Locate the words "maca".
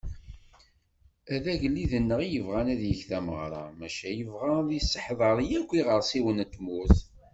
3.79-4.09